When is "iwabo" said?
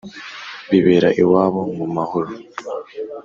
1.21-1.61